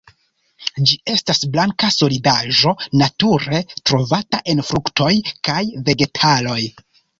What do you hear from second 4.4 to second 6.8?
en fruktoj kaj vegetaloj.